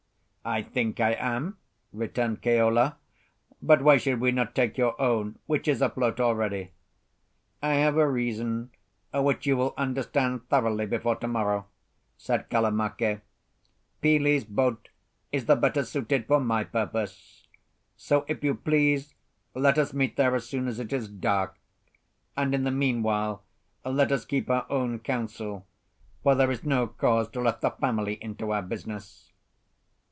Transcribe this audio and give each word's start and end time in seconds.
"I 0.43 0.63
think 0.63 0.99
I 0.99 1.11
am," 1.13 1.59
returned 1.93 2.41
Keola. 2.41 2.95
"But 3.61 3.83
why 3.83 3.97
should 3.97 4.19
we 4.19 4.31
not 4.31 4.55
take 4.55 4.75
your 4.75 4.99
own, 4.99 5.37
which 5.45 5.67
is 5.67 5.83
afloat 5.83 6.19
already?" 6.19 6.71
"I 7.61 7.75
have 7.75 7.95
a 7.95 8.09
reason 8.09 8.71
which 9.13 9.45
you 9.45 9.55
will 9.55 9.75
understand 9.77 10.49
thoroughly 10.49 10.87
before 10.87 11.15
to 11.17 11.27
morrow," 11.27 11.67
said 12.17 12.49
Kalamake. 12.49 13.21
"Pili's 14.01 14.43
boat 14.43 14.89
is 15.31 15.45
the 15.45 15.55
better 15.55 15.83
suited 15.85 16.25
for 16.25 16.39
my 16.39 16.63
purpose. 16.63 17.45
So, 17.95 18.25
if 18.27 18.43
you 18.43 18.55
please, 18.55 19.13
let 19.53 19.77
us 19.77 19.93
meet 19.93 20.15
there 20.15 20.33
as 20.35 20.49
soon 20.49 20.67
as 20.67 20.79
it 20.79 20.91
is 20.91 21.07
dark; 21.07 21.59
and 22.35 22.55
in 22.55 22.63
the 22.63 22.71
meanwhile, 22.71 23.43
let 23.85 24.11
us 24.11 24.25
keep 24.25 24.49
our 24.49 24.65
own 24.71 24.97
counsel, 25.01 25.67
for 26.23 26.33
there 26.33 26.49
is 26.49 26.63
no 26.63 26.87
cause 26.87 27.27
to 27.29 27.41
let 27.41 27.61
the 27.61 27.69
family 27.69 28.15
into 28.23 28.51
our 28.51 28.63
business." 28.63 29.27